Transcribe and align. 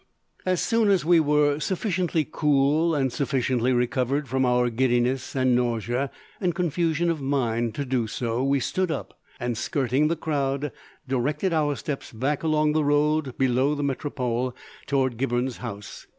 As 0.47 0.61
soon 0.63 0.89
as 0.89 1.05
we 1.05 1.19
were 1.19 1.59
sufficiently 1.59 2.25
cool 2.31 2.95
and 2.95 3.13
sufficiently 3.13 3.71
recovered 3.71 4.27
from 4.27 4.45
our 4.47 4.71
giddiness 4.71 5.35
and 5.35 5.55
nausea 5.55 6.09
and 6.39 6.55
confusion 6.55 7.11
of 7.11 7.21
mind 7.21 7.75
to 7.75 7.85
do 7.85 8.07
so 8.07 8.43
we 8.43 8.59
stood 8.59 8.89
up 8.89 9.19
and, 9.39 9.55
skirting 9.55 10.07
the 10.07 10.15
crowd, 10.15 10.71
directed 11.07 11.53
our 11.53 11.75
steps 11.75 12.11
back 12.11 12.41
along 12.41 12.71
the 12.73 12.83
road 12.83 13.37
below 13.37 13.75
the 13.75 13.83
Metropole 13.83 14.55
towards 14.87 15.17
Gibberne's 15.17 15.57
house. 15.57 16.07